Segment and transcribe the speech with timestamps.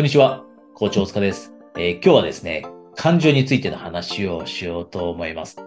[0.00, 2.64] こんにちは、校長塚です、えー、今日はですね、
[2.96, 5.58] 感情についての話をしようと思います。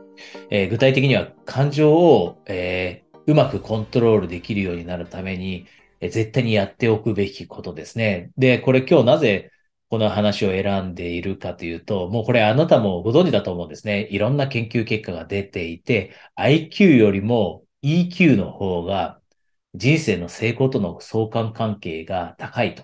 [0.50, 5.68] えー、具体的には感情を、えー、うまくコントロールできるようになるために、
[6.00, 8.32] え絶対にやっておくべきことですね。
[8.36, 9.52] で、これ今日なぜ
[9.92, 14.08] この話を選んでいるかというと、もうこれあなたもご存知だと思うんですね。
[14.10, 19.20] いろんな研究結果が出ていて、IQ よりも EQ の方が
[19.76, 22.84] 人生の成功との相関関係が高いと。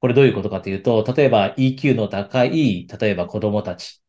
[0.00, 4.02] これどういうことかというと、例えば EQ の高い、例えば子供たち、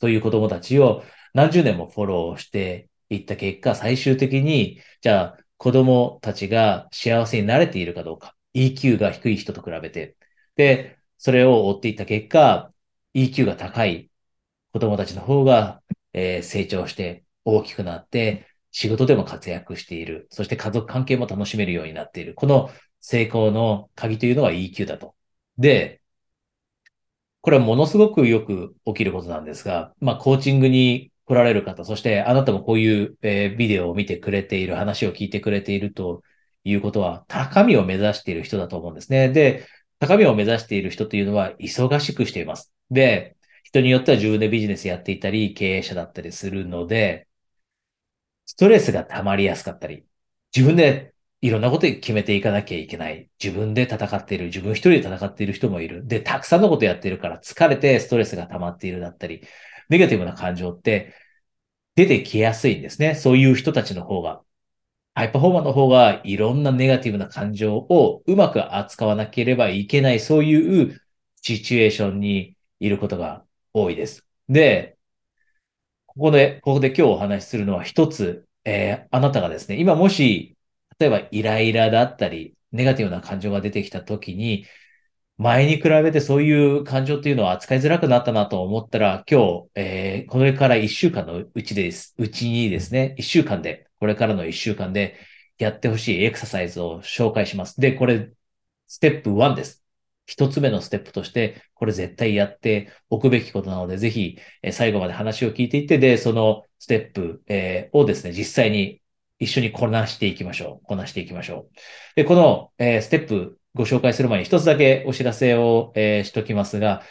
[0.00, 10.16] そういう子供たちを何十年もフォローしていった結果、最終的に、じゃあ子供たちが幸せになれているかどうか、EQ が低い人と比べて、
[10.56, 12.72] で、それを追っていった結果、
[13.14, 14.10] EQ が高い
[14.72, 20.26] 子供たちの方が、えー、成長して大きくなって、仕事でも活躍している。
[20.30, 22.34] そして家族関係も楽しめるようになっている。
[22.34, 22.70] この
[23.00, 25.14] 成功の鍵というのは EQ だと。
[25.58, 26.00] で、
[27.40, 36.22] これはものすごくよく起きることなんですが、まあ、コーチングに来られる方、そしてあなたもこういう、えー、ビデオを見てくれている、話を聞いてくれていると
[36.64, 39.28] いうことは、高みを目指している人だと思うんですね。
[39.28, 39.66] で、
[39.98, 42.72] 高みを目指している人というのは忙しくしています。
[42.90, 47.28] で、人によっては自分でビジネスやっていたり、経営者だったりするので、
[48.46, 50.04] ストレスが溜まりやすかったり、
[50.54, 51.13] 自分で
[51.44, 53.28] いろんなこと決めていかなきゃいけない。
[53.38, 54.46] 自分で戦っている。
[54.46, 56.06] 自分一人で戦っている人もいる。
[56.06, 59.42] で、たくさんのことやってるから疲れてストレスが溜まっているだったり、
[59.90, 61.12] ネガティブな感情って
[61.96, 63.14] 出てきやすいんですね。
[63.14, 64.40] そういう人たちの方が。
[65.14, 70.98] ハイパフォーマーの方がいろんなネガティブな感情をうまく扱わなければいけない、そういう
[71.42, 73.44] シチュエーションにいることが
[73.74, 74.26] 多いです。
[74.48, 74.96] で、
[76.06, 80.54] ここで、ここで今日お話しするのは一つ、えー、あなたがですね、今もし
[80.98, 84.66] 例えばイライラだったり、ネガティブな感情が出てきたときに、
[85.36, 95.16] 前に比べてそういう感情っていうのは扱いづらくなったなと思ったら、今日、えー、これから1週間のうちです、うちにですね、1週間で、これからの1週間で
[95.58, 97.80] やってほしいエクササイズを紹介します。
[97.80, 98.30] で、これ、
[98.86, 99.84] ステップ1です。
[100.26, 109.02] 一つ目のステップとして、これ絶対やっておくべきことなので、ぜひ、え最後まで話を聞いていって、で、そのステップ、えー、をですね、実際に
[109.38, 110.86] 一緒にこなしていきましょう。
[110.86, 111.76] こなしていきましょう。
[112.16, 117.02] で、この、えー、ステップご紹介する前に一つだけお知らせを、えー、しときますが、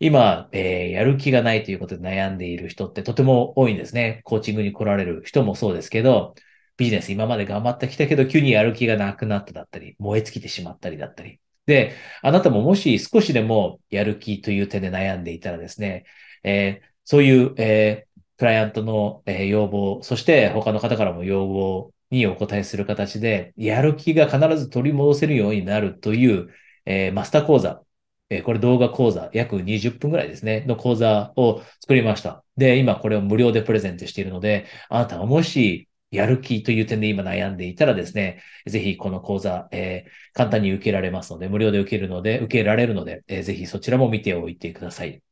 [0.00, 4.20] 今、えー、やる気がないということで悩んでいる人ってとても多いんですね。
[4.24, 6.34] コーチングに来られる人もそうですけど、
[6.76, 11.40] ビジネス今まで頑張ってきたけど、急にやる気がなくなっただったり、燃え尽きてしまったりだったり。
[11.66, 16.04] で、あなたももし少しでもやる気という点で悩んでいたらですね、
[16.42, 18.06] えー、そういう、え
[18.36, 26.48] クライアントの、え要望、そして他の方からも要望にお答えする形で、やる気が必ず取り戻せるようになるという、
[26.86, 27.82] えー、マスター講座、
[28.30, 32.44] え、これ動画講座、約20分ぐらいですね、の講座を作りました。
[32.56, 45.22] で、今これを無料でプレゼントしているので、あなたがもしやる気という点で今悩んでいたらですね、ぜひこの講座、えー、簡単に受けられますので、無料で受けるので、受けられるので、えー、ぜひそちらも見ておいてください。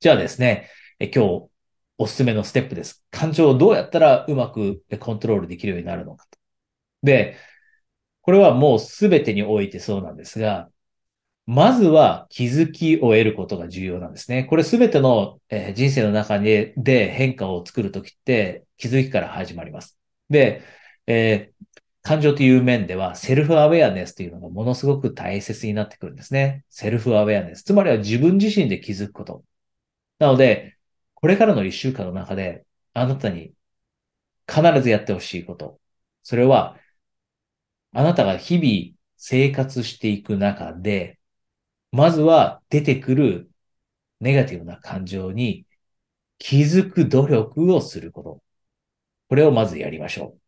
[0.00, 0.68] じゃあですね、
[0.98, 1.51] え今日
[1.98, 3.04] おすすめのステップです。
[3.10, 6.38] 感情をどうやったらうまくコントロールできるようになるのかと。
[7.02, 7.36] で、
[8.22, 10.70] これはもうすべてにおいてそうなんですが、
[11.46, 14.44] まずは気づきを得ることが重要なんですね。
[14.44, 15.40] これすべての、
[15.74, 19.98] 人生の中でで変化を作るときって気づきから始まります。
[20.30, 20.62] で、
[21.06, 26.64] えー、感情という面ではセルフアウェアネスというのがものすごく大切になってくるんですね。
[26.70, 27.64] セルフアウェアネス。
[27.64, 29.44] つまりは自分自身で気づくこと。
[30.18, 30.76] なので、
[31.22, 33.54] これからの一週間の中で、あなたに
[34.48, 35.80] 必ずやってほしいこと。
[36.22, 36.78] それは、
[37.92, 41.18] あなたが日々生活していく中で、
[41.92, 43.50] まずは出てくる
[44.20, 45.66] ネガティブな感情に
[46.38, 48.42] 気づく努力をすること。
[49.28, 50.40] これをまずやりましょう。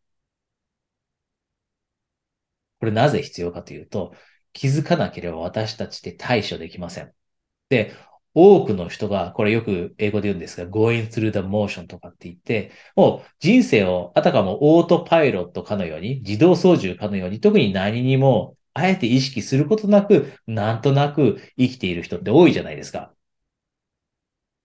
[2.79, 4.13] これなぜ必要かというと、
[4.53, 7.13] 気づかなければ私たちって対処できません。
[7.69, 7.93] で、
[8.35, 23.13] 多くの人が、これよく英語で言うんですが、going through the motion とかって言って、もう人生をあたかもオートパイロットかのように、自動操縦かのように、特に何にも、あえて意識することなく、なんとなく生きている人って多いじゃないですか。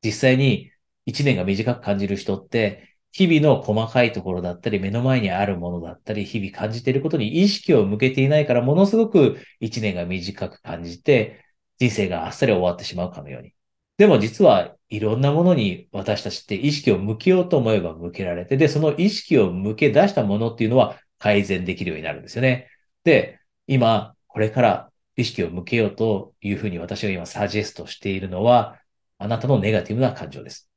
[0.02, 0.70] 実際に
[1.06, 11.44] 一年が短く感じる人って、日々の細かいところだったり、目の前にあるものだったり、日々感じていることに意識を向けていないから、ものすごく一年が短く感じて、
[11.78, 13.54] 人生があっさり終わってしまうかのように。
[14.00, 22.70] でも実はいろんなものに私たちって意識を向けようと思えば向けられて、で、その意識を向け出したものっていうのは改善できるようになるんですよね。
[23.04, 28.78] で、今、これから意識を向けようというふうに私が今サジェストしているのは、
[29.18, 30.70] あなたのネガティブな感情です。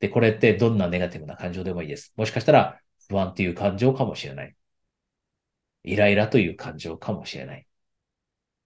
[0.00, 2.12] で、これってどんなネガティブな感情でもいいです。
[2.18, 2.78] もしかしたら
[3.08, 4.54] 不安という感情かもしれない。
[5.84, 7.66] イライラという感情かもしれない。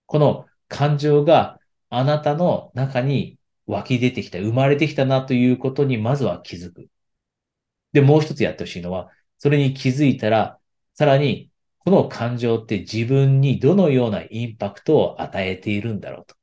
[0.06, 6.88] この感情があなたの中に湧き出てきた、生まれてきたなということにまずは気づく。
[7.92, 10.58] で、もう一つやってほしいのは、それに気づいたら、
[10.94, 16.36] さらに、この感情って自分にどのようなインパクトを与えているんだろうと。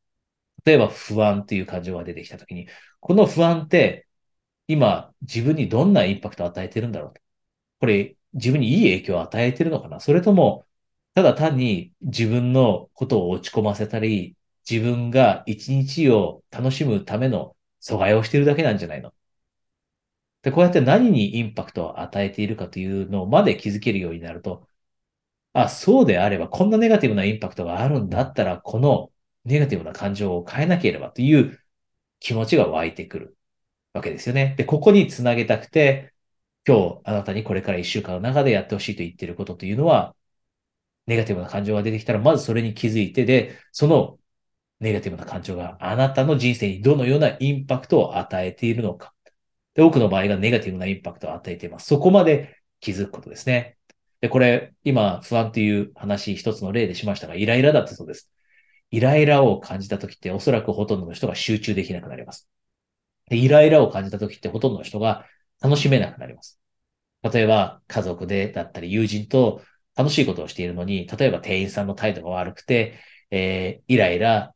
[0.65, 2.67] 例えば不安という感情が出てきたときに、
[2.99, 4.07] この不安って
[4.67, 7.21] 今自分にどんなインパクトを与えてるんだろうと。
[7.79, 10.65] これ自分にいい影響を与えてるのかなそれとも、
[11.15, 14.35] ただ単に自分のことを落ち込ませたり、
[14.69, 19.13] 自分が一日を楽しむための阻害をしているだけなんじゃないの？
[20.41, 24.67] で、こうやって何にインパクトを与えているかというのまで気づけるようになると、
[25.53, 29.11] あ、そうであれば、こんなネガティブなインパクトがあるんだったら、この
[29.43, 31.59] ネガティブな感情を変えなければという
[32.19, 33.37] 気持ちが湧いてくる
[33.93, 34.53] わけですよね。
[34.57, 36.13] で、ここにつなげたくて、
[36.67, 40.15] 今日あなたにこれから一週間の中でやってほしいと言っていることというのは、
[41.07, 44.18] ネガティブな感情が出てきたら、まずそれに気づいて、で、その
[44.79, 49.13] ネガティブな感情があなたの人生にどのようなインパクトを与えているのか。
[49.73, 51.87] で、多くの場合がネガティブなインパクトを与えています。
[51.87, 53.77] そこまで気づくことですね。
[54.21, 58.29] で、これ、今、不安という話一つの例でしましたが、イライラだったそうです。
[58.91, 62.49] イライラを感じた時っておそらくほとんどの人が集中できなくなります。
[63.29, 65.25] で、イライラを感じた時ってほとんどの人が
[65.61, 66.59] 楽しめなくなります。
[67.21, 69.61] 例えば、家族でだったり友人と
[69.95, 72.95] 楽しいことをしているのに、例えば店員さんの態度が悪くて、
[73.31, 74.53] えー、イライラ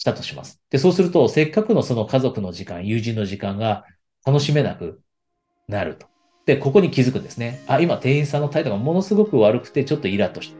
[0.00, 0.58] したとします。
[0.70, 3.84] で、そうすると、せっかくのその家族の時間、友人の時間が
[4.24, 5.02] 楽しめなく
[5.68, 6.06] なると。
[6.46, 7.62] で、ここに気づくんですね。
[7.66, 10.56] あ、今店員さんの態度がものすごく悪くて、ちょっとイラッとした。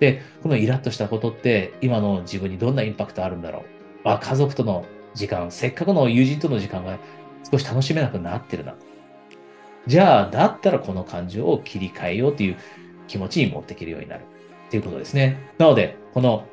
[0.00, 3.62] で、このイラッとしたことって、今の自分にどんなインパクトあるんだろう。
[4.04, 6.98] あ、家族との時間、せっかくの友人との時間が
[7.50, 8.74] 少し楽しめなくなってるな。
[9.86, 12.56] じゃあ、だったらこの感情を切り替えようという
[13.06, 14.26] 気持ちに持っていけるようになる。
[14.68, 15.38] ということですね。
[15.56, 16.44] なので、この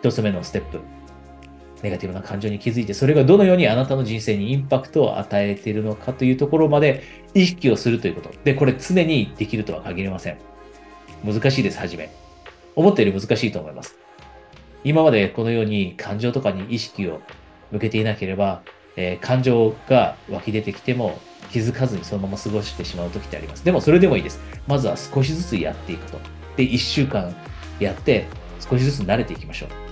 [0.00, 0.80] 一つ目のステップ。
[1.84, 7.02] ネガティブな感情に気づいて、それがどのようにあなたの人生にインパクトを与えているのかというところまで
[7.34, 8.30] 意識をするということ。
[8.42, 10.38] で、これ常にできるとは限りません。
[11.22, 12.10] 難しいです、はじめ。
[12.74, 13.96] 思ったより難しいと思います。
[14.82, 17.20] 今までこのように感情とかに意識を
[17.70, 18.62] 向けていなければ、
[18.96, 21.18] えー、感情が湧き出てきても
[21.50, 23.64] 気づかずにそのまま過ごしてしまう時ってあります。
[23.64, 24.40] でもそれでもいいです。
[24.66, 26.18] まずは少しずつやっていくと。
[26.56, 27.34] で、1週間
[27.78, 28.26] やって
[28.58, 29.83] 少しずつ慣れていきましょう。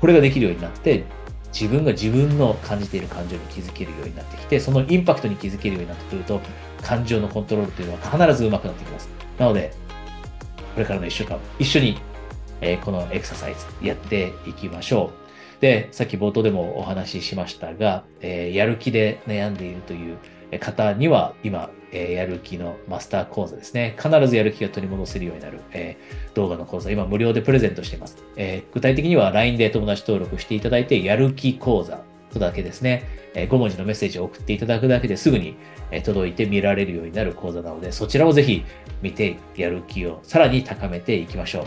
[0.00, 1.04] これができるようになって、
[1.52, 6.40] 自分が自分の感じている感情に気づけるようになってきて、そのインパクトに気づけるようになってくると、
[6.82, 9.08] 感情のコントロールというのは必ず上手くなってきます。
[9.38, 9.72] なので、
[10.74, 11.98] これからの1週間、一緒に、
[12.60, 15.10] えー、このエクササイズやっていきましょ
[15.58, 15.60] う。
[15.60, 20.16] で、さっき冒頭でもお話ししましたが、えー、やる気で悩んでいるという
[20.58, 23.96] 方には、今、え、やる気のマスター講座ですね。
[23.98, 25.96] 必ずやる気が取り戻せるようになる、え、
[26.34, 28.18] 動画の講座、今無料でプレゼントしています。
[28.36, 32.02] え、具体的には LINE で友達登録していただいて、やる気講座
[32.32, 33.04] とだけですね、
[33.34, 35.56] え5文字のメッセージを送っていただくだけですぐに、
[35.90, 38.64] え届いて見られるようになる講座なので、そちらをぜひ
[39.02, 41.64] 見て、やる気をさらに高めていきましょう。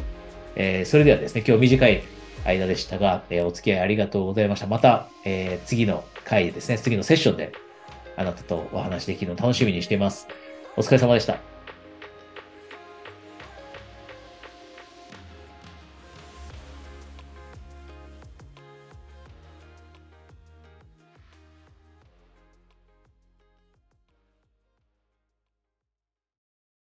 [0.56, 2.04] えそれではですね、今日短い
[2.46, 4.68] 間でしたが、えお付き合いありがとうございました。
[4.68, 7.52] また、え次の回ですね、次のセッションで
[8.16, 10.28] あなたとお話できるのを楽しみにしています。
[10.76, 11.53] お疲れ様でした。